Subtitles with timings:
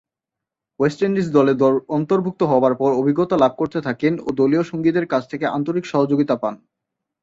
[0.79, 1.53] West Indies দলে
[1.89, 6.55] অন্তর্ভুক্ত হবার পর অভিজ্ঞতা লাভ করতে থাকেন ও দলীয় সঙ্গীদের কাছ থেকে আন্তরিক সহযোগিতা পান।